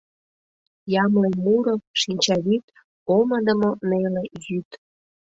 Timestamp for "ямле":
1.03-1.29